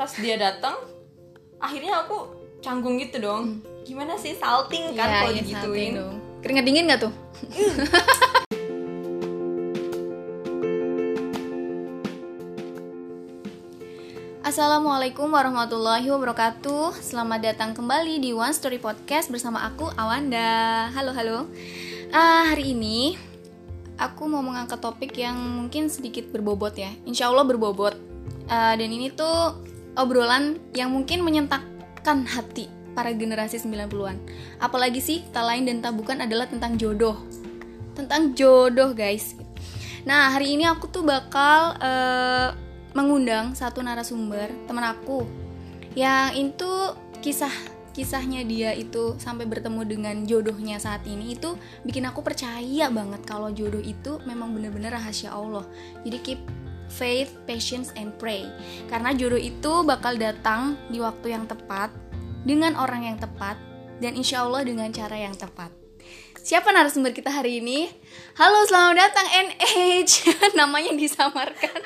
[0.00, 0.80] pas dia datang
[1.60, 2.32] akhirnya aku
[2.64, 3.60] canggung gitu dong.
[3.84, 5.92] Gimana sih salting kan Iya, kalau iya, digituin.
[6.40, 7.12] Keringat dingin gak tuh?
[14.40, 16.96] Assalamualaikum warahmatullahi wabarakatuh.
[17.04, 20.88] Selamat datang kembali di One Story Podcast bersama aku Awanda.
[20.96, 21.44] Halo halo.
[22.08, 23.20] Ah, Hari ini
[24.00, 26.88] aku mau mengangkat topik yang mungkin sedikit berbobot ya.
[27.04, 28.00] Insya Allah berbobot.
[28.48, 29.68] Ah, Dan ini tuh
[30.00, 34.18] obrolan yang mungkin menyentakkan hati para generasi 90-an
[34.58, 37.16] Apalagi sih, tak lain dan tak bukan adalah tentang jodoh.
[37.94, 39.36] Tentang jodoh guys.
[40.08, 42.48] Nah hari ini aku tuh bakal eh,
[42.96, 45.28] mengundang satu narasumber teman aku.
[45.92, 46.70] Yang itu
[47.20, 47.52] kisah
[47.90, 53.50] kisahnya dia itu sampai bertemu dengan jodohnya saat ini itu bikin aku percaya banget kalau
[53.50, 55.66] jodoh itu memang bener-bener rahasia Allah.
[56.06, 56.40] Jadi keep
[56.90, 58.44] faith, patience, and pray.
[58.90, 61.94] Karena jodoh itu bakal datang di waktu yang tepat
[62.42, 63.56] dengan orang yang tepat
[64.02, 65.70] dan insya Allah dengan cara yang tepat.
[66.40, 67.92] Siapa narasumber kita hari ini?
[68.34, 70.12] Halo, selamat datang NH.
[70.58, 71.80] Namanya disamarkan.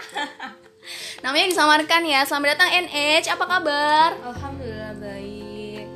[1.26, 2.22] Namanya disamarkan ya.
[2.22, 3.34] Selamat datang NH.
[3.34, 4.14] Apa kabar?
[4.22, 5.90] alhamdulillah baik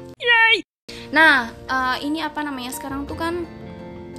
[1.09, 3.49] Nah, eh, ini apa namanya sekarang tuh kan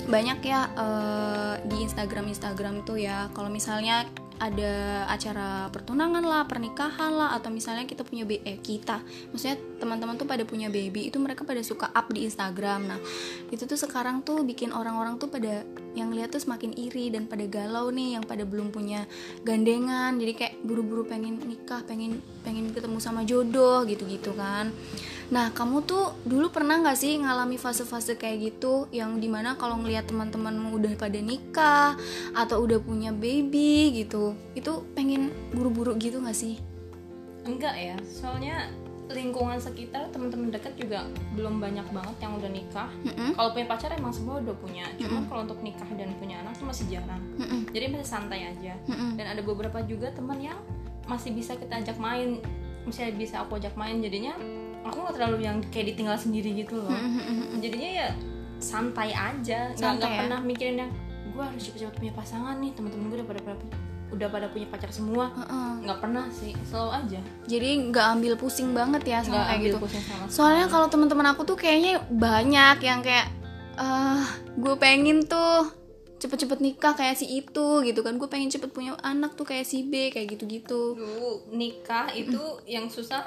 [0.09, 3.30] banyak ya eh, di Instagram Instagram tuh ya.
[3.36, 4.08] Kalau misalnya
[4.40, 10.23] ada acara pertunangan lah, pernikahan lah, atau misalnya kita punya eh, kita, maksudnya teman-teman tuh
[10.23, 12.88] pada punya baby, itu mereka pada suka up di Instagram.
[12.88, 13.00] Nah,
[13.52, 17.44] itu tuh sekarang tuh bikin orang-orang tuh pada yang lihat tuh semakin iri dan pada
[17.52, 19.04] galau nih, yang pada belum punya
[19.44, 24.72] gandengan, jadi kayak buru-buru pengen nikah, pengen pengen ketemu sama jodoh gitu-gitu kan.
[25.30, 29.77] Nah, kamu tuh dulu pernah nggak sih ngalami fase-fase kayak gitu yang di mana kalau
[29.77, 31.94] ngelihat teman-temanmu udah pada nikah
[32.33, 36.57] atau udah punya baby gitu, itu pengen buru-buru gitu nggak sih?
[37.50, 38.69] enggak ya soalnya
[39.09, 43.34] lingkungan sekitar teman-teman dekat juga belum banyak banget yang udah nikah Mm-mm.
[43.34, 46.69] kalau punya pacar emang semua udah punya cuman kalau untuk nikah dan punya anak tuh
[46.69, 47.73] masih jarang Mm-mm.
[47.73, 49.18] jadi masih santai aja Mm-mm.
[49.18, 50.62] dan ada beberapa juga teman yang
[51.09, 52.38] masih bisa kita ajak main
[52.85, 54.38] misalnya bisa aku ajak main jadinya
[54.89, 56.91] aku nggak terlalu yang kayak ditinggal sendiri gitu loh.
[56.91, 57.61] Mm-mm.
[57.61, 58.09] jadinya ya
[58.59, 59.72] santai aja.
[59.77, 60.17] Nggak ya?
[60.25, 60.91] pernah mikirin yang
[61.29, 63.61] gue harus cepet-cepet punya pasangan nih teman-teman gue udah pada, pada
[64.09, 65.29] udah pada punya pacar semua.
[65.85, 67.19] Nggak pernah sih selalu aja.
[67.45, 69.77] Jadi nggak ambil pusing banget ya sama nggak kayak ambil gitu.
[69.85, 73.29] pusing sama Soalnya kalau teman-teman aku tuh kayaknya banyak yang kayak
[73.79, 74.25] eh
[74.59, 75.71] gue pengen tuh
[76.19, 78.19] cepet-cepet nikah kayak si itu gitu kan.
[78.19, 81.00] Gue pengen cepet punya anak tuh kayak si B kayak gitu-gitu.
[81.53, 83.23] Nikah itu yang susah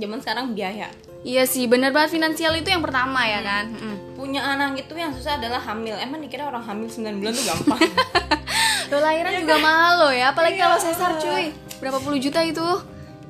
[0.00, 0.88] zaman sekarang biaya.
[1.20, 3.68] Iya sih bener banget finansial itu yang pertama ya kan?
[3.76, 3.96] Mm.
[4.16, 5.96] punya anak itu yang susah adalah hamil.
[5.96, 7.80] Emang dikira orang hamil 9 bulan tuh gampang?
[8.92, 11.52] Lo lahiran juga mahal loh ya apalagi kalau sesar cuy.
[11.80, 12.64] Berapa puluh juta itu?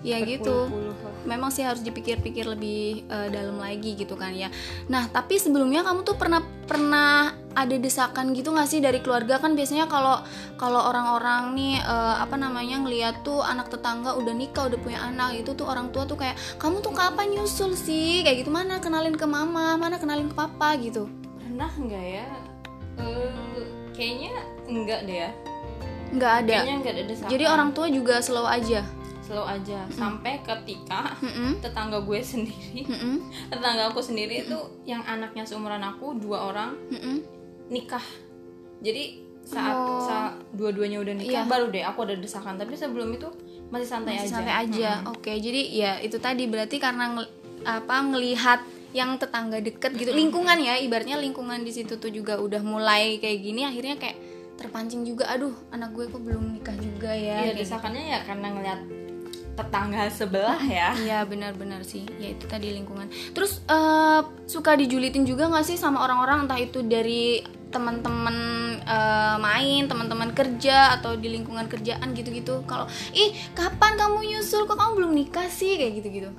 [0.03, 0.67] Ya gitu.
[0.67, 0.90] Lah.
[1.31, 4.51] Memang sih harus dipikir-pikir lebih eh, dalam lagi gitu kan ya.
[4.91, 9.55] Nah tapi sebelumnya kamu tuh pernah pernah ada desakan gitu nggak sih dari keluarga kan
[9.55, 10.23] biasanya kalau
[10.55, 15.39] kalau orang-orang nih eh, apa namanya ngeliat tuh anak tetangga udah nikah udah punya anak
[15.39, 19.15] itu tuh orang tua tuh kayak kamu tuh kapan nyusul sih kayak gitu mana kenalin
[19.15, 21.07] ke mama mana kenalin ke papa gitu.
[21.39, 22.27] pernah nggak ya
[23.01, 23.65] Eh,
[23.97, 24.35] kayaknya
[24.69, 25.31] enggak deh ya
[26.11, 26.53] nggak ada.
[26.53, 28.83] kayaknya enggak ada desakan Jadi orang tua juga slow aja.
[29.31, 31.63] Slow aja sampai ketika Mm-mm.
[31.63, 33.23] tetangga gue sendiri Mm-mm.
[33.47, 37.23] tetangga aku sendiri itu yang anaknya seumuran aku dua orang Mm-mm.
[37.69, 38.03] nikah
[38.79, 39.99] jadi saat Oh.
[40.01, 41.49] saat dua-duanya udah nikah Iya.
[41.49, 43.31] baru deh aku ada desakan tapi sebelum itu
[43.69, 44.91] masih santai Masih aja santai aja.
[45.07, 47.31] Oke, jadi ya itu tadi berarti karena ngel-
[47.63, 48.61] apa ngelihat
[48.91, 53.39] yang tetangga deket gitu, lingkungan ya, ibaratnya lingkungan di situ tuh juga udah mulai kayak
[53.39, 54.19] gini, akhirnya kayak
[54.57, 57.47] terpancing juga, aduh anak gue kok belum nikah juga ya.
[57.47, 57.63] Iya gitu.
[57.63, 58.81] desakannya ya karena ngeliat
[59.61, 60.97] tetangga sebelah ya.
[60.97, 63.13] Iya benar-benar sih, ya itu tadi lingkungan.
[63.37, 66.49] Terus eh, suka dijulitin juga nggak sih sama orang-orang?
[66.49, 68.37] Entah itu dari teman-teman
[68.83, 72.65] eh, main, teman-teman kerja atau di lingkungan kerjaan gitu-gitu.
[72.65, 74.65] Kalau ih kapan kamu nyusul?
[74.65, 75.77] Kok kamu belum nikah sih?
[75.77, 76.31] Kayak gitu-gitu.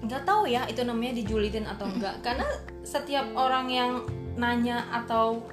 [0.00, 2.48] nggak tahu ya itu namanya dijulitin atau enggak karena
[2.88, 3.92] setiap orang yang
[4.40, 5.44] nanya atau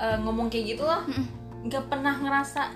[0.00, 1.04] eh, ngomong kayak gitulah
[1.68, 2.72] nggak pernah ngerasa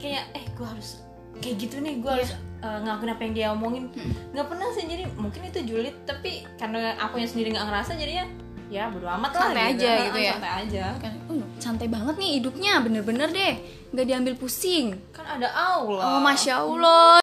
[0.00, 1.04] kayak eh gue harus
[1.38, 3.84] kayak gitu nih gue harus eh, ngelakuin apa yang dia omongin.
[4.32, 8.26] Nggak pernah sih jadi mungkin itu julid tapi karena aku yang sendiri nggak ngerasa jadinya
[8.68, 9.80] ya bodo amat lah Santai gitu.
[9.80, 10.32] aja Nah, gitu ya.
[10.36, 10.84] santai aja.
[11.00, 13.54] Kan, "Uh, santai banget nih hidupnya bener-bener deh.
[13.90, 14.86] Nggak diambil pusing.
[15.10, 16.02] Kan ada Allah.
[16.04, 17.16] Oh masya allah.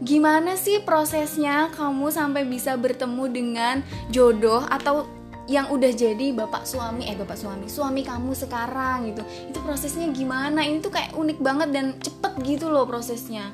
[0.00, 3.76] Gimana sih prosesnya kamu sampai bisa bertemu dengan
[4.08, 5.04] jodoh atau
[5.50, 9.22] yang udah jadi bapak suami eh bapak suami suami kamu sekarang gitu.
[9.50, 10.62] Itu prosesnya gimana?
[10.62, 13.50] Ini tuh kayak unik banget dan cepet gitu loh prosesnya.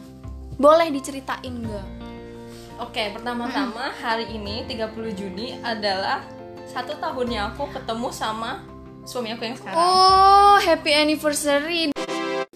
[0.61, 1.87] Boleh diceritain nggak?
[2.77, 6.21] Oke, pertama-tama hari ini 30 Juni adalah
[6.69, 8.61] satu tahunnya aku ketemu sama
[9.09, 9.81] suami aku yang sekarang.
[9.81, 11.89] oh happy anniversary.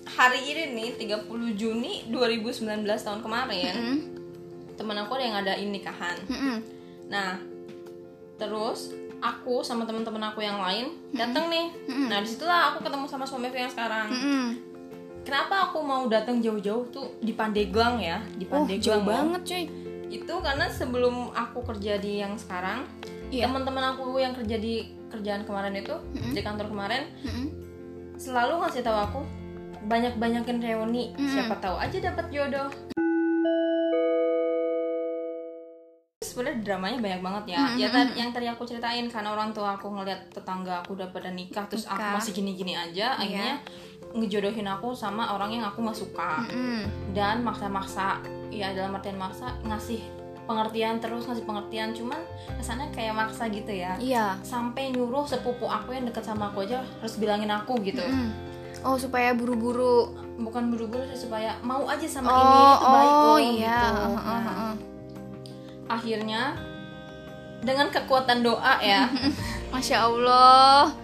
[0.04, 1.25] Hari ini nih 30
[1.56, 3.98] Juni 2019 tahun kemarin, Mm,
[4.76, 6.20] temen aku ada yang ngadain nikahan.
[6.28, 6.56] mm, mm.
[7.08, 7.40] Nah,
[8.36, 11.70] terus aku sama teman-teman aku yang lain datang nih.
[12.08, 14.08] Nah, di situlah aku ketemu sama suami aku yang sekarang.
[14.08, 14.49] Mm, mm.
[15.20, 18.25] Kenapa aku mau datang jauh-jauh tuh di Pandeglang ya?
[18.34, 18.81] Di oh Pandeglang.
[18.81, 19.06] jauh loh.
[19.06, 19.64] banget cuy
[20.11, 22.82] Itu karena sebelum aku kerja di yang sekarang,
[23.31, 23.46] Iya.
[23.46, 25.94] teman-teman aku yang kerja di kerjaan kemarin itu
[26.34, 27.49] di kantor kemarin Mm, mm.
[28.17, 29.20] selalu ngasih tahu aku
[29.81, 32.69] banyak-banyakin reuni siapa tahu aja dapat jodoh
[36.31, 37.61] sebenarnya dramanya banyak banget ya.
[37.75, 41.35] Ya tadi yang tadi aku ceritain karena orang tua aku ngeliat tetangga aku udah pada
[41.35, 43.59] nikah terus aku masih gini-gini aja akhirnya
[44.15, 46.47] ngejodohin aku sama orang yang aku nggak suka.
[46.50, 46.82] Mm.
[47.11, 48.23] dan maksa-maksa
[48.55, 49.99] ya dalam artian maksa ngasih
[50.47, 51.91] pengertian terus ngasih pengertian.
[51.94, 52.19] Cuman
[52.59, 53.94] kesannya kayak maksa gitu ya.
[53.99, 54.38] Iya.
[54.43, 58.03] Sampai nyuruh sepupu aku yang deket sama aku aja harus bilangin aku gitu.
[58.03, 58.31] Mm.
[58.87, 60.15] oh supaya buru-buru.
[60.41, 63.79] Bukan buru-buru sih supaya mau aja sama oh ini itu baik oh loh iya.
[63.79, 63.93] gitu.
[64.09, 64.73] Heeh, Nah, heeh.
[65.90, 66.54] Akhirnya
[67.60, 69.10] dengan kekuatan doa ya.
[69.75, 70.94] Masya allah.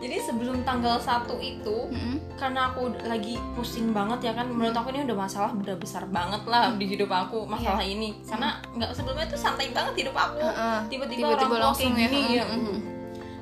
[0.00, 2.20] Jadi sebelum tanggal 1 itu Mm.
[2.36, 6.44] karena aku lagi pusing banget ya kan menurut aku ini udah masalah udah besar banget
[6.44, 8.12] lah di hidup aku masalah ini.
[8.28, 10.44] Karena nggak sebelumnya tuh santai banget hidup aku.
[10.92, 12.44] Tiba-tiba Tiba-tiba orang langsung kayak ya, gini ya.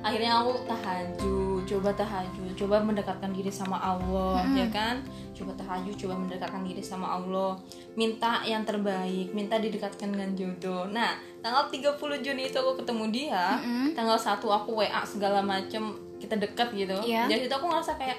[0.03, 5.01] Akhirnya aku tahajud coba tahajud coba mendekatkan diri sama Allah ya kan?
[5.33, 7.59] Coba tahajud coba mendekatkan diri sama Allah.
[7.99, 10.87] Minta yang terbaik minta didekatkan dengan jodoh.
[10.91, 13.59] Nah tanggal 30 Juni itu aku ketemu dia.
[13.59, 13.97] Mm-mm.
[13.97, 16.97] tanggal 1 aku WA segala macem kita deket gitu.
[17.03, 17.27] Iya.
[17.27, 18.19] dari situ aku ngerasa kayak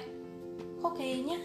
[0.84, 1.40] kok kayaknya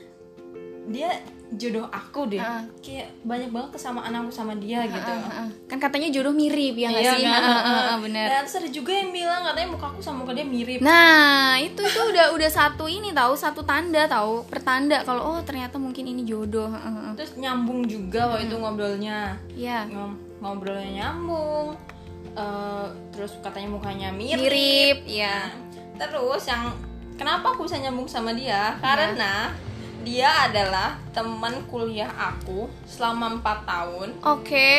[0.89, 1.09] dia
[1.49, 2.61] jodoh aku deh Heeh.
[2.77, 5.47] kayak banyak banget kesamaan aku sama dia gitu Heeh.
[5.65, 7.41] kan katanya jodoh mirip ya nggak Iya sih kan?
[7.41, 10.45] Heeh, heeh, bener Dan terus ada juga yang bilang katanya muka aku sama muka dia
[10.45, 10.77] mirip.
[10.81, 15.81] Nah, itu itu udah udah satu ini tahu, satu tanda tahu, pertanda kalau oh ternyata
[15.81, 16.69] mungkin ini jodoh.
[16.69, 17.13] Heeh, heeh.
[17.17, 19.37] Terus nyambung juga waktu itu ngobrolnya.
[19.53, 19.89] Iya.
[19.89, 21.73] Ngom- ngobrolnya nyambung.
[22.33, 24.37] Eh, terus katanya mukanya mirip.
[24.37, 25.49] Mirip, iya.
[25.97, 26.69] Nah, terus yang
[27.17, 28.77] kenapa aku bisa nyambung sama dia?
[28.77, 29.49] Karena
[30.01, 34.71] dia adalah teman kuliah aku selama 4 tahun, Oke.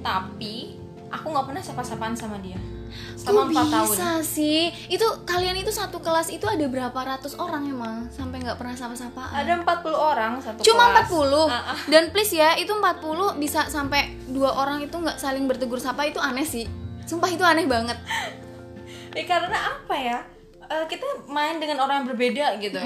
[0.00, 0.76] tapi
[1.08, 2.60] aku nggak pernah sapa-sapaan sama dia.
[2.90, 3.94] Kok Selama 4 tahun.
[3.94, 4.60] bisa sih?
[4.90, 9.30] Itu kalian itu satu kelas itu ada berapa ratus orang emang sampai nggak pernah sapa-sapaan?
[9.30, 11.06] Ada 40 orang satu Cuma kelas.
[11.06, 11.46] 40.
[11.46, 11.78] Ah, ah.
[11.86, 16.18] Dan please ya, itu 40 bisa sampai dua orang itu nggak saling bertegur sapa itu
[16.18, 16.66] aneh sih.
[17.06, 17.96] Sumpah itu aneh banget.
[19.10, 20.22] Ya karena apa ya?
[20.70, 22.78] Eh, kita main dengan orang yang berbeda gitu.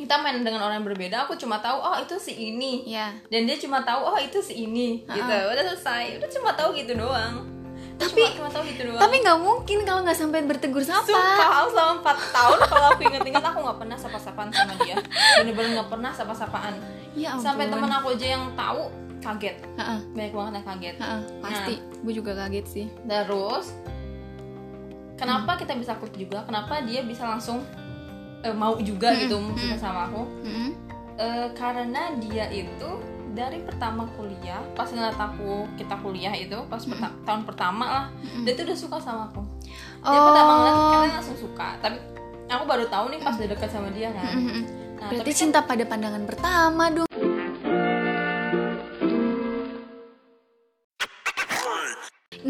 [0.00, 1.28] Kita main dengan orang yang berbeda.
[1.28, 2.88] Aku cuma tahu oh itu si ini.
[2.88, 3.20] Iya.
[3.28, 5.36] Dan dia cuma tahu oh itu si ini gitu.
[5.52, 6.16] Udah selesai.
[6.16, 7.44] Udah cuma tahu gitu doang.
[8.00, 8.96] Tapi- cuma, cuma tahu gitu doang.
[8.96, 11.04] Tapi nggak mungkin kalau nggak sampai bertegur sapa.
[11.04, 14.96] Sumpah, aku selama 4 tahun kalau aku inget-inget aku nggak pernah sapa-sapaan sama dia.
[15.44, 16.80] Bener-bener nggak pernah sapa-sapaan.
[17.12, 17.44] Ya ampun.
[17.44, 18.88] Sampai teman aku aja yang tahu
[19.20, 19.56] kaget.
[19.76, 20.96] Heeh, Banyak banget yang kaget.
[20.96, 21.74] heeh, pasti.
[22.00, 22.86] Gue juga kaget sih.
[23.04, 23.76] Terus
[25.20, 26.40] kenapa kita bisa klop juga?
[26.48, 27.60] Kenapa dia bisa langsung
[28.42, 30.22] eh, mau juga gitu suka sama aku?
[30.42, 30.70] Mm-mm.
[31.14, 32.88] Eh, karena dia itu
[33.30, 38.04] dari pertama kuliah, pas ngeliat aku kita kuliah itu pas perta- tahun pertama lah,
[38.42, 39.40] dia tuh udah suka sama aku.
[40.00, 40.26] Dia Oh.
[40.26, 41.68] pertama ngeliat karena langsung suka.
[41.78, 41.96] Tapi
[42.48, 44.32] aku baru tahu nih pas udah dekat sama dia kan.
[44.32, 44.62] Mm-mm.
[44.96, 47.09] Nah, Berarti kan- cinta pada pandangan pertama dong.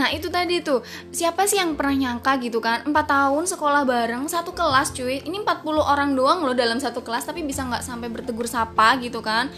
[0.01, 0.81] Nah itu tadi tuh.
[1.13, 2.89] Siapa sih yang pernah nyangka gitu kan?
[2.89, 5.21] 4 tahun sekolah bareng Satu kelas cuy.
[5.21, 9.21] Ini 40 orang doang loh dalam satu kelas Tapi bisa nggak sampai bertegur sapa gitu
[9.21, 9.53] kan?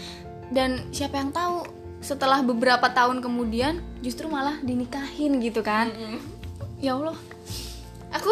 [0.51, 1.63] Dan siapa yang tahu
[2.03, 5.95] Setelah beberapa tahun kemudian Justru malah dinikahin gitu kan?
[5.95, 6.19] Mm-mm.
[6.83, 7.15] Ya Allah.
[8.11, 8.27] Aku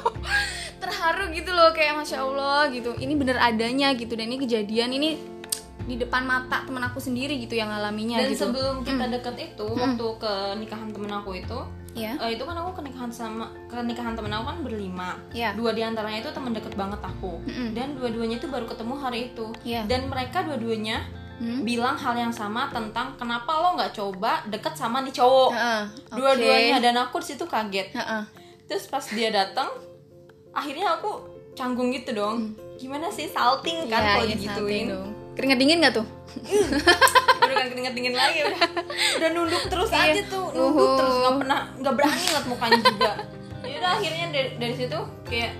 [0.86, 2.94] terharu gitu loh Kayak Masya Allah gitu.
[2.94, 4.94] Ini bener adanya gitu Dan ini kejadian.
[4.94, 5.33] Ini
[5.84, 9.66] di depan mata temen aku sendiri gitu yang ngalaminya Dan gitu sebelum kita deket itu,
[9.68, 11.58] waktu ke nikahan temen aku itu,
[11.92, 15.08] ya eh, itu kan aku ke nikahan sama ke nikahan temen aku kan berlima.
[15.30, 17.70] ya dua di antaranya itu teman deket banget aku Mm-mm.
[17.72, 19.84] dan dua-duanya itu baru ketemu hari itu Iya.
[19.84, 21.66] dan mereka dua-duanya Hmm?
[21.66, 26.14] bilang hal yang sama tentang kenapa lo nggak coba deket sama nih cowok Heeh, oke.
[26.14, 28.22] dua-duanya dan aku di situ kaget Heeh.
[28.64, 29.66] terus pas dia datang
[30.50, 35.08] akhirnya aku canggung gitu dong gimana sih salting kan Iya, kalau iya, digituin salting dong.
[35.34, 36.06] Keringat dingin gak tuh
[37.36, 38.60] udah kan keringet dingin lagi udah
[39.18, 40.12] udah nunduk terus Iya.
[40.12, 40.96] aja tuh nunduk Uhuh.
[40.96, 43.12] terus nggak pernah nggak berani ngeliat mukanya juga
[43.62, 45.52] ya udah akhirnya dari, dari situ kayak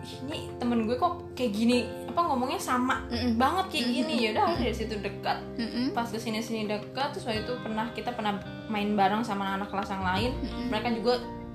[0.00, 1.78] "Ih, ini temen gue kok kayak gini
[2.08, 3.36] apa ngomongnya sama Mm-mm.
[3.36, 5.86] banget kayak gini ya udah akhirnya dari situ dekat Mm-mm.
[5.92, 9.68] pas ke sini sini dekat terus waktu itu pernah kita pernah main bareng sama anak
[9.68, 10.66] kelas yang lain Mm-mm.
[10.68, 11.12] mereka juga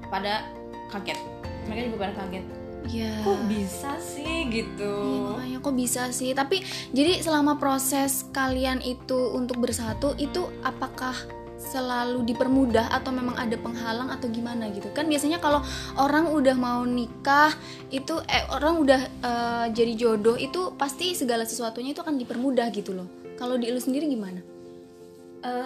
[0.08, 0.46] pada
[0.90, 1.20] kaget
[1.66, 2.46] mereka juga pada kaget
[2.90, 4.94] ya kok bisa sih gitu?
[5.04, 6.32] Iya, makanya kok bisa sih?
[6.36, 11.16] Tapi jadi selama proses kalian itu untuk bersatu itu apakah
[11.64, 14.92] selalu dipermudah atau memang ada penghalang atau gimana gitu?
[14.92, 15.64] Kan biasanya kalau
[15.96, 17.56] orang udah mau nikah
[17.88, 22.92] itu eh orang udah eh, jadi jodoh itu pasti segala sesuatunya itu akan dipermudah gitu
[22.92, 23.08] loh.
[23.40, 24.44] Kalau di lu sendiri gimana?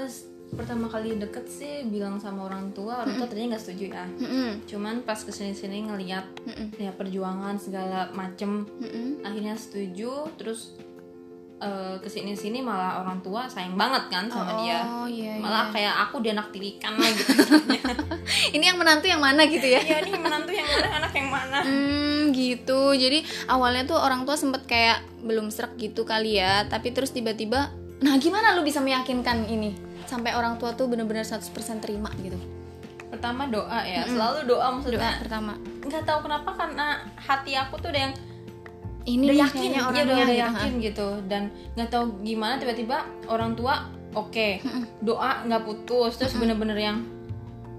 [0.06, 4.06] S- pertama kali deket sih bilang sama orang tua orang tua tadinya nggak setuju ya.
[4.08, 4.50] Mm-mm.
[4.64, 6.68] cuman pas ke sini sini ngeliat Mm-mm.
[6.80, 8.64] ya perjuangan segala macem.
[8.80, 9.28] Mm-mm.
[9.28, 10.80] akhirnya setuju terus
[11.60, 14.80] eh, ke sini sini malah orang tua sayang banget kan sama dia.
[14.88, 15.44] oh iya, iya.
[15.44, 17.32] malah kayak aku dia anak tirikan lah gitu.
[18.56, 19.80] Ini yang menantu yang mana gitu ya?
[19.80, 21.58] Ya ini menantu yang mana anak yang mana?
[21.64, 22.92] Hmm gitu.
[22.96, 26.68] Jadi awalnya tuh orang tua sempet kayak Belum serak gitu kali ya.
[26.68, 27.72] Tapi terus tiba-tiba
[28.04, 31.52] Nah gimana lu bisa meyakinkan ini Sampai orang tua tuh bener-bener 100%
[31.84, 32.40] terima gitu.
[33.08, 35.54] Pertama doa ya selalu doa Doa maksudnya pertama.
[35.84, 38.16] Nggak tahu kenapa karena hati aku tuh udah yang
[39.08, 41.08] Ini udah yakin ya orangnya udah, udah gitu, yakin gitu.
[41.32, 41.44] Dan
[41.80, 44.64] nggak tahu gimana tiba-tiba orang tua oke
[45.08, 46.98] doa nggak putus terus bener-bener yang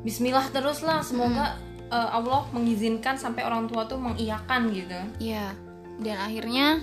[0.07, 1.59] Bismillah terus lah semoga
[1.91, 5.01] eh, Allah mengizinkan sampai orang tua tuh mengiyakan gitu.
[5.21, 5.53] Iya.
[5.99, 6.79] Dan akhirnya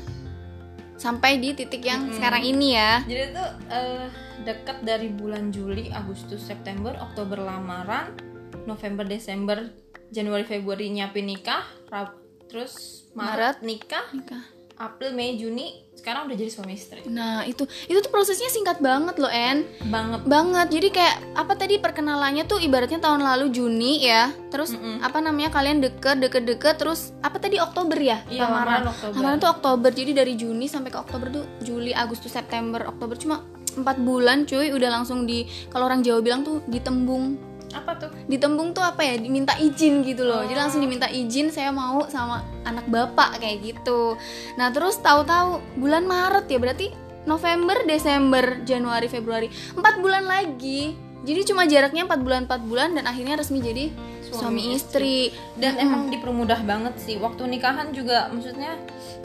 [0.96, 3.04] Sampai di titik yang sekarang ini ya.
[3.04, 4.08] Jadi tuh eh,
[4.48, 8.16] deket dari bulan Juli Agustus September Oktober lamaran
[8.64, 9.74] November Desember
[10.14, 14.06] Januari Februari nyiapin nikah Rab- terus Maret, nikah.
[14.12, 14.55] Nikah.
[14.76, 17.02] April Mei Juni sekarang udah jadi suami istri.
[17.08, 19.64] Nah itu Itu tuh prosesnya singkat banget loh En.
[19.88, 20.22] Banget.
[20.28, 20.68] Banget.
[20.70, 24.30] Jadi kayak apa tadi perkenalannya tuh ibaratnya tahun lalu Juni ya.
[24.52, 28.22] Terus apa namanya kalian deket deket deket terus apa tadi Oktober ya?
[28.28, 29.16] Iya, lamaran Oktober.
[29.18, 29.90] lamaran tuh Oktober.
[29.96, 33.42] Jadi dari Juni sampai ke Oktober tuh Juli Agustus September Oktober cuma
[33.76, 34.76] empat bulan cuy.
[34.76, 37.40] Udah langsung di kalau orang Jawa bilang tuh ditembung
[37.76, 38.12] apa tuh?
[38.32, 39.20] Ditembung tuh apa ya?
[39.20, 40.48] Diminta izin gitu loh.
[40.48, 44.16] Jadi langsung diminta izin saya mau sama anak bapak kayak gitu.
[44.56, 46.88] Nah terus tahu-tahu bulan Maret ya berarti
[47.26, 50.96] November Desember Januari Februari empat bulan lagi.
[51.26, 53.90] Jadi cuma jaraknya empat bulan empat bulan dan akhirnya resmi jadi
[54.26, 55.18] Suami suami, istri,
[55.58, 57.18] dan emang dipermudah banget sih.
[57.22, 58.78] Waktu nikahan juga maksudnya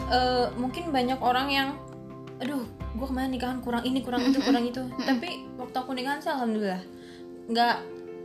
[0.09, 1.69] eh, mungkin banyak orang yang
[2.41, 2.65] aduh
[2.97, 4.81] gue kemarin nikahan kurang ini kurang itu kurang itu.
[5.09, 6.81] Tapi waktu aku nikahan sih alhamdulillah
[7.51, 7.77] nggak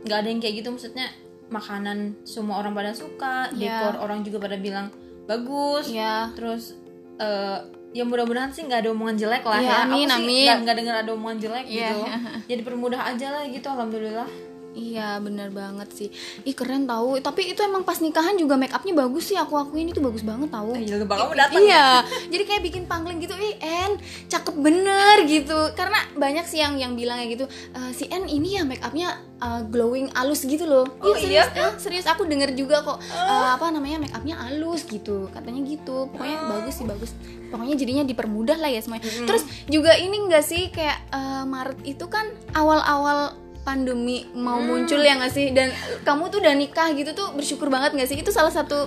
[0.06, 1.06] nggak ada yang kayak gitu maksudnya
[1.48, 3.82] makanan semua orang pada suka Ya.
[3.82, 4.90] dekor orang juga pada bilang
[5.24, 6.78] bagus ya terus
[7.16, 7.58] eh,
[7.92, 10.44] ya mudah-mudahan sih nggak ada omongan jelek lah Iya, ya amin, aku sih amin.
[10.44, 11.88] nggak nggak dengar ada omongan jelek Iya.
[11.88, 12.00] gitu
[12.46, 14.28] jadi permudah aja lah gitu alhamdulillah
[14.76, 16.08] Iya bener banget sih.
[16.44, 19.36] Ih keren tahu Tapi itu emang pas nikahan juga make upnya bagus sih.
[19.40, 23.32] Aku akuin itu bagus banget tahu Gila, kamu datang Iya Jadi kayak bikin pangling gitu
[23.32, 23.96] Ih En
[24.28, 25.72] cakep bener gitu.
[25.72, 29.64] Karena banyak sih yang yang bilangnya gitu "Eh, Si En ini ya make upnya uh,
[29.64, 30.84] glowing alus gitu loh.
[31.00, 31.68] Oh, serius, iya?
[31.68, 35.32] eh, serius aku denger juga kok Eh, Apa namanya make upnya alus gitu.
[35.32, 36.12] Katanya gitu.
[36.12, 37.10] Pokoknya bagus sih bagus.
[37.48, 39.08] Pokoknya jadinya dipermudah lah ya semuanya.
[39.08, 39.40] Terus
[39.72, 45.32] juga ini enggak sih Kayak eh, Maret itu kan awal-awal pandemi mau muncul ya nggak
[45.34, 48.86] sih dan kamu tuh udah nikah gitu tuh bersyukur banget nggak sih itu salah satu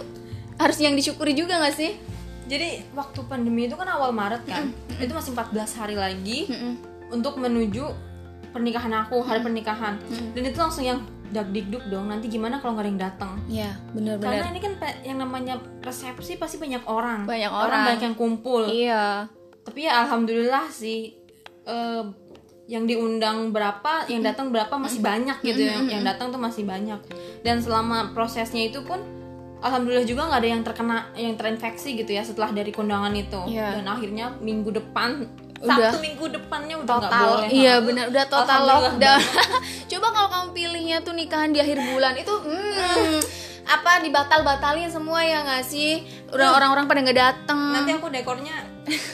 [0.56, 1.92] harus yang disyukuri juga nggak sih
[2.50, 6.82] Jadi waktu pandemi itu kan awal Maret kan, itu masih 14 hari lagi Mm-mm.
[7.14, 7.86] untuk menuju
[8.50, 10.02] pernikahan aku, hari pernikahan.
[10.34, 10.98] Dan itu langsung yang
[11.30, 12.10] dak dikduk dong.
[12.10, 13.32] Nanti gimana kalau nggak ada yang datang?
[13.46, 14.74] ya Karena bener-bener ini kan
[15.06, 17.30] yang namanya resepsi pasti banyak orang.
[17.30, 17.82] Banyak orang.
[17.86, 18.66] banyak yang kumpul.
[18.66, 19.30] iya
[19.62, 21.14] Tapi ya alhamdulillah sih
[21.70, 22.04] eh,
[22.70, 25.58] yang diundang berapa, yang datang berapa masih banyak gitu.
[25.58, 27.02] Yang yang datang tuh masih banyak.
[27.42, 29.02] Dan selama prosesnya itu pun
[29.60, 33.42] alhamdulillah juga nggak ada yang terkena yang terinfeksi gitu ya setelah dari kondangan itu.
[33.50, 33.82] Iya.
[33.82, 35.26] Dan akhirnya minggu depan
[35.60, 35.92] Udah.
[35.92, 37.52] Sabtu minggu depannya udah total boleh.
[37.52, 37.84] iya Ha.
[37.84, 39.20] benar udah total lockdown
[39.92, 43.20] coba kalau kamu pilihnya tuh nikahan di akhir bulan itu hmm,
[43.68, 48.56] apa dibatal-batalin semua ya nggak sih udah orang-orang pada nggak dateng Nanti aku dekornya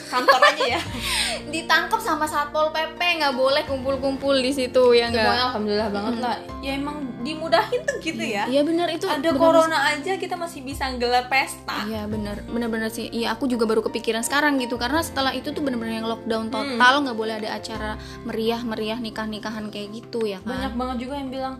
[0.07, 0.81] kantor aja ya.
[1.53, 6.35] ditangkap sama satpol pp nggak boleh kumpul-kumpul di situ ya nggak alhamdulillah banget lah.
[6.63, 8.45] Ya emang dimudahin tuh gitu ya.
[8.45, 11.83] iya benar itu Ada benar corona aja kita masih bisa gelar pesta.
[11.89, 13.09] Iya bener bener-bener sih.
[13.09, 16.93] Iya aku juga baru kepikiran sekarang gitu karena setelah itu tuh bener-bener yang lockdown total
[17.01, 17.91] nggak boleh ada acara
[18.23, 20.55] meriah-meriah nikah-nikahan kayak gitu ya kan.
[20.55, 21.55] banyak banget juga yang bilang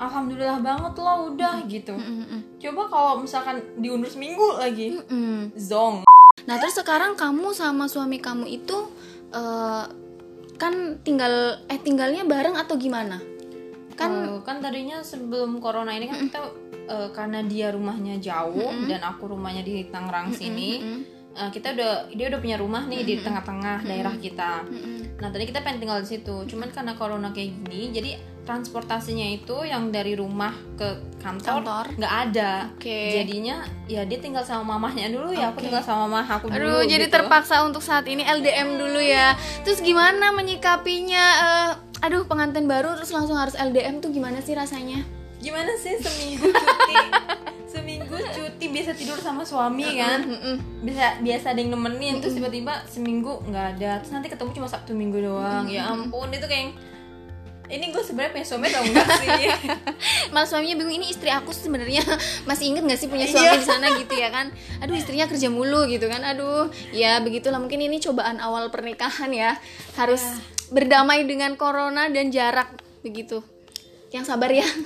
[0.00, 1.92] alhamdulillah banget lo udah gitu.
[1.92, 2.56] Mm-mm.
[2.56, 5.52] coba kalau misalkan diundur seminggu lagi Mm-mm.
[5.54, 6.02] zong.
[6.48, 8.88] Nah terus sekarang kamu sama suami kamu itu
[9.30, 9.84] eh,
[10.56, 13.20] kan tinggal eh tinggalnya bareng atau gimana?
[14.00, 16.40] kan Eh, kan tadinya sebelum corona ini kan kita
[16.88, 21.00] eh, karena dia rumahnya jauh dan aku rumahnya di Tangerang sini mm,
[21.36, 24.64] eh, kita udah dia udah punya rumah nih di tengah-tengah daerah kita.
[24.64, 26.48] Mm, nah tadi kita pengen tinggal di situ.
[26.48, 28.10] Cuman karena corona kayak gini jadi
[28.50, 33.22] transportasinya itu yang dari rumah ke kantor nggak ada Oke.
[33.22, 36.90] jadinya ya dia tinggal sama mamahnya dulu ya aku tinggal sama mamah aku Aduh, dulu
[36.90, 37.14] jadi gitu.
[37.14, 39.38] terpaksa untuk saat ini LDM dulu ya.
[39.62, 41.26] Terus gimana menyikapinya?
[41.38, 41.70] eh,
[42.02, 45.06] aduh, pengantin baru terus langsung harus LDM tuh gimana sih rasanya?
[45.40, 46.96] gimana sih seminggu cuti
[47.72, 50.20] seminggu cuti biasa tidur sama suami kan
[50.84, 54.92] bisa biasa ada yang nemenin terus tiba-tiba seminggu nggak ada terus nanti ketemu cuma sabtu
[54.92, 56.76] minggu doang ya ampun itu kayak
[57.70, 59.28] ini gue sebenarnya pengen suami atau enggak sih
[60.34, 62.02] Malah suaminya bingung ini istri aku sebenarnya
[62.48, 64.50] masih inget gak sih punya suami di sana gitu ya kan?
[64.82, 66.22] Aduh, istrinya kerja mulu gitu kan.
[66.26, 69.54] Aduh, ya begitulah mungkin ini cobaan awal pernikahan ya.
[69.94, 70.20] Harus
[70.68, 73.42] berdamai dengan corona dan jarak begitu.
[74.10, 74.66] Yang sabar ya.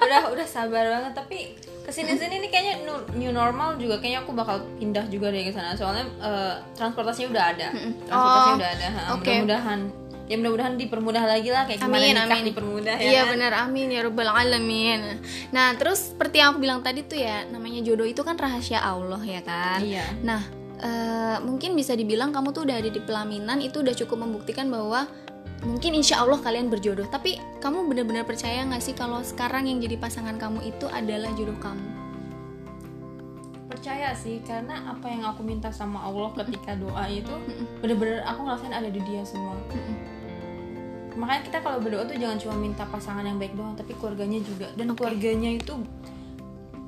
[0.00, 1.54] udah udah sabar banget tapi
[1.86, 2.74] ke sini sini nih kayaknya
[3.14, 7.44] new, normal juga kayaknya aku bakal pindah juga deh ke sana soalnya eh, transportasinya udah
[7.54, 7.68] ada
[8.08, 9.22] transportasinya Oh, udah ada oke.
[9.22, 9.80] mudah-mudahan
[10.30, 12.46] ya mudah-mudahan dipermudah lagi lah kayak gimana Amin, nikah amin.
[12.54, 13.30] dipermudah ya Iya kan?
[13.34, 15.00] benar amin ya robbal alamin.
[15.50, 19.18] Nah terus seperti yang aku bilang tadi tuh ya namanya jodoh itu kan rahasia Allah
[19.20, 19.82] ya kan.
[19.82, 20.38] iya Nah
[20.78, 25.10] eh, mungkin bisa dibilang kamu tuh udah ada di pelaminan itu udah cukup membuktikan bahwa
[25.60, 27.10] mungkin insya Allah kalian berjodoh.
[27.10, 31.58] Tapi kamu benar-benar percaya nggak sih kalau sekarang yang jadi pasangan kamu itu adalah jodoh
[31.58, 31.98] kamu?
[33.70, 37.30] percaya sih karena apa yang aku minta sama Allah ketika doa itu
[37.78, 39.54] bener-bener aku ngerasain ada di dia semua
[41.16, 44.68] makanya kita kalau berdoa tuh jangan cuma minta pasangan yang baik doang tapi keluarganya juga.
[44.74, 45.74] Dan keluarganya itu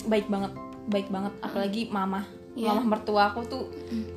[0.07, 0.52] baik banget
[0.87, 1.33] baik banget.
[1.41, 2.23] Apalagi mama.
[2.52, 2.69] Iya.
[2.76, 3.64] mama mertua aku tuh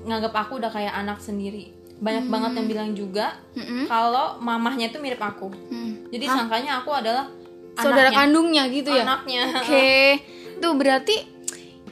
[0.04, 1.72] nganggap aku udah kayak anak sendiri.
[1.96, 3.88] Banyak banget yang bilang juga Mm-mm.
[3.88, 5.48] kalau mamahnya itu mirip aku.
[5.72, 6.12] Mm.
[6.12, 7.32] jadi sangkanya aku adalah
[7.80, 8.20] Saudara anaknya.
[8.20, 9.04] kandungnya gitu ya?
[9.08, 9.44] anaknya.
[9.64, 10.20] Oke,
[10.60, 11.16] tuh berarti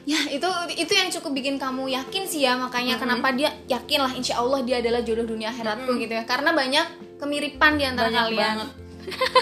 [0.04, 2.56] ya itu itu yang cukup bikin kamu yakin sih ya.
[2.60, 6.28] Makanya kenapa dia yakin lah insya Allah dia adalah jodoh dunia akhiratku gitu ya.
[6.28, 8.40] Karena banyak kemiripan di antara banyak kalian.
[8.40, 8.68] banget.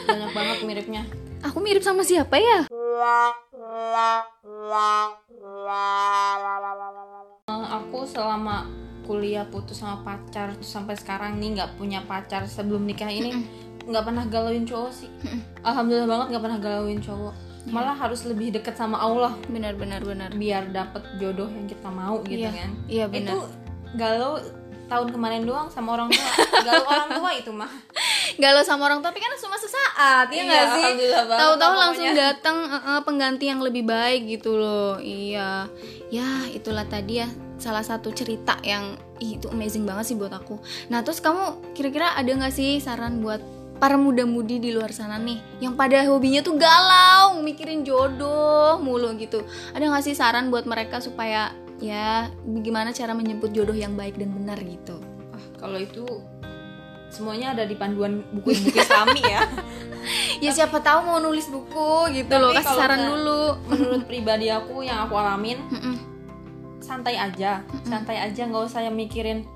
[0.06, 1.02] Banyak banget miripnya.
[1.46, 2.70] Aku mirip sama siapa ya?
[7.42, 8.70] Eh, aku selama
[9.02, 12.46] kuliah putus sama pacar sampai sekarang nih nggak punya pacar.
[12.46, 13.42] Sebelum nikah ini
[13.82, 15.10] nggak pernah galauin cowok sih.
[15.60, 17.34] Alhamdulillah banget nggak pernah galauin cowok.
[17.62, 19.34] Malah harus lebih deket sama Allah.
[19.46, 20.30] Benar benar benar.
[20.30, 22.70] biar dapet jodoh yang kita mau gitu Iya, kan.
[22.86, 23.22] Iya benar.
[23.26, 23.36] itu
[23.94, 24.32] galau
[24.86, 26.30] tahun kemarin doang sama orang tua
[26.62, 27.70] galau orang tua itu mah
[28.32, 30.82] Galau sama orang tapi kan cuma sesaat ya Iya, nggak sih?
[30.88, 34.96] alhamdulillah banget Tahu-tahu langsung datang eh, pengganti yang lebih baik gitu loh.
[34.96, 35.68] Iya.
[36.08, 37.28] Ya, itulah tadi ya
[37.60, 40.56] salah satu cerita yang ih, itu amazing banget sih buat aku.
[40.88, 43.44] Nah, terus kamu kira-kira ada nggak sih saran buat
[43.76, 49.42] para muda-mudi di luar sana nih yang pada hobinya tuh galau mikirin jodoh mulu gitu
[49.74, 51.50] ada nggak sih saran buat mereka supaya
[51.82, 52.30] ya
[52.62, 55.02] gimana cara menjemput jodoh yang baik dan benar gitu?
[55.30, 56.06] Ah, kalau itu
[57.10, 59.42] semuanya ada di panduan buku-buku Islami ya.
[60.42, 63.54] Ya siapa tahu mau nulis buku gitu loh Tapi kasih saran dulu.
[63.70, 65.94] menurut pribadi aku yang aku alamin Mm-mm.
[66.82, 67.62] santai aja.
[67.86, 69.46] Santai aja nggak usah yang mikirin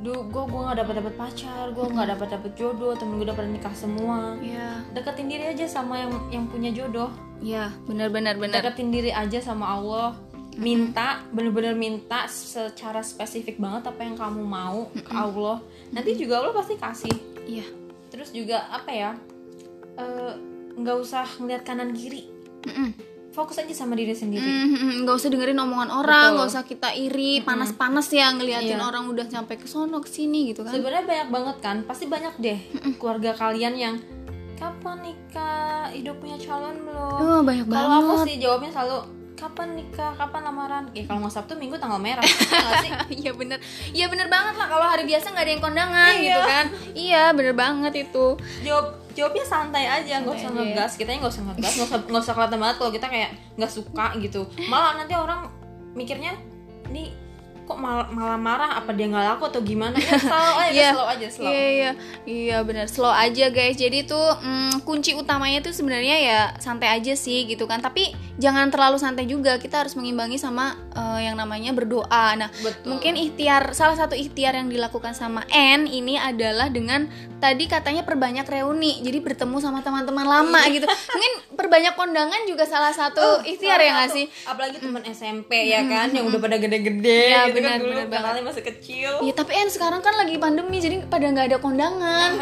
[0.00, 3.36] duh gue gue nggak dapat dapat pacar gue nggak dapat dapat jodoh temen gue udah
[3.36, 4.40] pada nikah semua.
[4.40, 7.12] Ya deketin diri aja sama yang yang punya jodoh.
[7.44, 8.64] Ya benar-benar benar.
[8.64, 10.16] Deketin diri aja sama Allah
[10.60, 15.64] minta bener-bener minta secara spesifik banget apa yang kamu mau ke Allah.
[15.88, 17.16] Nanti juga Allah pasti kasih.
[17.48, 17.64] Iya.
[18.12, 19.10] Terus juga apa ya
[19.96, 20.32] eh,
[20.76, 22.28] nggak usah ngeliat kanan kiri.
[22.60, 22.92] Mm-mm.
[23.30, 24.42] fokus aja sama diri sendiri.
[24.42, 25.06] Mm-mm.
[25.06, 28.82] nggak usah dengerin omongan orang nggak usah kita iri panas-panas ya ngeliatin Iya.
[28.82, 30.74] orang udah sampai ke sono ke sini gitu kan.
[30.74, 32.58] Sebenarnya banyak banget kan pasti banyak deh
[32.98, 33.94] keluarga kalian yang
[34.58, 35.88] kapan nikah?
[35.88, 37.16] Hidup punya calon belum?
[37.16, 38.98] Oh banyak kalau aku sih jawabnya selalu
[39.40, 40.12] kapan nikah?
[40.14, 40.84] Kapan lamaran?
[40.92, 42.20] Eh kalau nggak sabtu minggu tanggal merah.
[42.80, 43.58] Ya Iya bener,
[43.90, 44.68] iya bener banget lah.
[44.68, 46.20] Kalau hari biasa nggak ada yang kondangan Iya.
[46.22, 46.66] gitu kan.
[46.92, 48.26] Iya bener banget itu.
[48.60, 50.14] Jawab jawabnya santai aja.
[50.20, 50.72] Nggak usah Santai aja ya.
[50.76, 50.92] ngegas.
[50.94, 51.72] Kita nggak usah ngegas.
[51.72, 54.40] Nggak usah nggak usah kelihatan banget kalau kita kayak nggak suka gitu.
[54.68, 55.40] Malah nanti orang
[55.92, 56.32] mikirnya
[56.86, 57.10] ini
[57.70, 60.90] kok mal- malah marah apa dia nggak laku atau gimana ya slow aja Iya.
[60.90, 61.90] slow aja slow Iya iya
[62.24, 63.74] iya bener slow aja guys.
[63.74, 67.78] Jadi tuh mm, kunci utamanya tuh sebenarnya ya santai aja sih gitu kan.
[67.78, 69.56] Tapi jangan terlalu santai juga.
[69.56, 72.34] Kita harus mengimbangi sama eh, yang namanya berdoa.
[72.34, 72.90] Nah Betul.
[72.90, 77.06] mungkin ikhtiar salah satu ikhtiar yang dilakukan sama N ini adalah dengan
[77.36, 78.98] tadi katanya perbanyak reuni.
[78.98, 80.84] Jadi bertemu sama teman-teman lama gitu.
[80.84, 84.26] Mungkin perbanyak kondangan juga salah satu ikhtiar ya nggak sih?
[84.42, 88.20] apalagi teman SMP ya kan yang udah pada gede-gede gitu benar, kan dulu benar banget.
[88.24, 92.32] kenalnya masih kecil Iya tapi En sekarang kan lagi pandemi jadi pada nggak ada kondangan.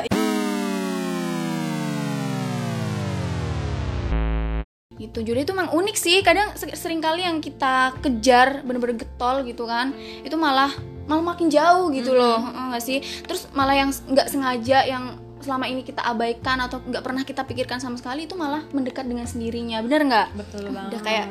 [4.98, 9.62] gitu jodoh itu emang unik sih kadang sering kali yang kita kejar bener-bener getol gitu
[9.62, 9.94] kan
[10.26, 10.74] itu malah
[11.06, 12.34] malah makin jauh gitu mm -hmm.
[12.34, 12.38] loh
[12.74, 17.22] nggak sih terus malah yang nggak sengaja yang selama ini kita abaikan atau nggak pernah
[17.22, 19.80] kita pikirkan sama sekali itu malah mendekat dengan sendirinya.
[19.84, 20.28] Bener nggak?
[20.34, 21.26] Betul banget udah kayak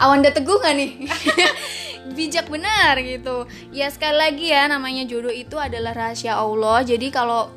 [0.00, 0.90] awan udah teguh nggak nih?
[2.16, 3.46] Bijak benar gitu.
[3.70, 6.82] Ya sekali lagi ya namanya jodoh itu adalah rahasia Allah.
[6.82, 7.48] Jadi kalau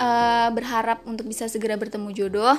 [0.00, 2.56] uh, berharap untuk bisa segera bertemu jodoh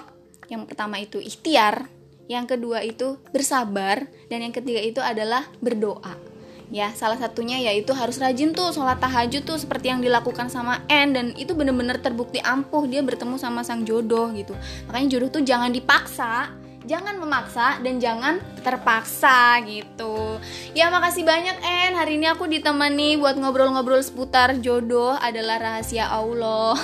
[0.48, 1.92] yang pertama itu ikhtiar
[2.28, 6.37] yang kedua itu bersabar dan yang ketiga itu adalah berdoa
[6.68, 11.16] ya salah satunya yaitu harus rajin tuh sholat tahajud tuh seperti yang dilakukan sama N
[11.16, 14.52] dan itu bener-bener terbukti ampuh dia bertemu sama sang jodoh gitu.
[14.92, 16.52] Makanya jodoh tuh jangan dipaksa
[16.88, 20.40] jangan memaksa dan jangan terpaksa gitu.
[20.72, 26.80] Ya makasih banyak En hari ini aku ditemani buat ngobrol-ngobrol seputar jodoh adalah rahasia Allah.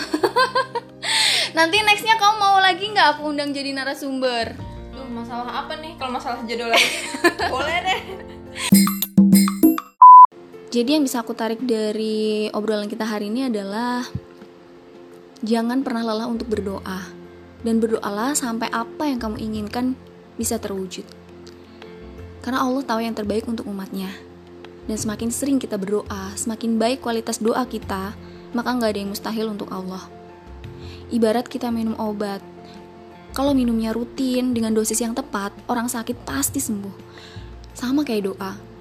[1.58, 4.60] Nanti nextnya kamu mau lagi nggak aku undang jadi narasumber?
[4.92, 5.96] Duh, masalah apa nih?
[5.96, 6.88] Kalau masalah jodoh lagi
[7.54, 8.02] boleh deh
[10.74, 14.02] jadi yang bisa aku tarik dari obrolan kita hari ini adalah
[15.46, 17.14] jangan pernah lelah untuk berdoa
[17.62, 19.94] dan berdoalah sampai apa yang kamu inginkan
[20.34, 21.06] bisa terwujud.
[22.42, 24.10] Karena Allah tahu yang terbaik untuk umatnya.
[24.90, 28.18] Dan semakin sering kita berdoa, semakin baik kualitas doa kita,
[28.58, 30.02] maka nggak ada yang mustahil untuk Allah.
[31.14, 32.42] Ibarat kita minum obat,
[33.38, 36.98] kalau minumnya rutin dengan dosis yang tepat, orang sakit pasti sembuh.
[37.78, 38.73] Sama kayak doa,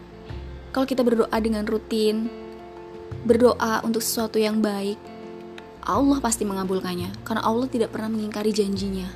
[0.72, 2.32] kalau kita berdoa dengan rutin,
[3.28, 4.96] berdoa untuk sesuatu yang baik,
[5.84, 9.06] Allah pasti mengabulkannya karena Allah tidak pernah mengingkari janjinya.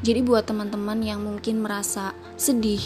[0.00, 2.80] Jadi buat teman-teman yang mungkin merasa sedih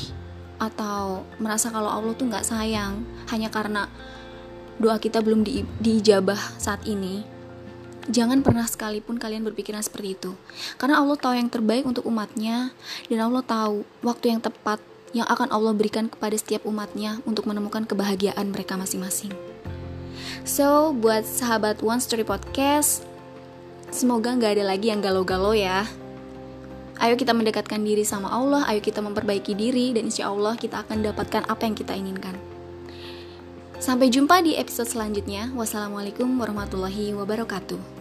[0.58, 3.86] atau merasa kalau Allah tuh nggak sayang hanya karena
[4.82, 7.22] doa kita belum di, diijabah saat ini,
[8.10, 10.32] jangan pernah sekalipun kalian berpikiran seperti itu.
[10.80, 12.74] Karena Allah tahu yang terbaik untuk umatnya
[13.06, 14.82] dan Allah tahu waktu yang tepat
[15.14, 19.30] yang akan Allah berikan kepada setiap umatnya untuk menemukan kebahagiaan mereka masing-masing.
[20.44, 23.06] So, buat sahabat One Story Podcast,
[23.88, 25.86] semoga nggak ada lagi yang galau-galau ya.
[27.00, 31.00] Ayo kita mendekatkan diri sama Allah, ayo kita memperbaiki diri, dan insya Allah kita akan
[31.00, 32.36] dapatkan apa yang kita inginkan.
[33.82, 35.50] Sampai jumpa di episode selanjutnya.
[35.54, 37.93] Wassalamualaikum warahmatullahi wabarakatuh.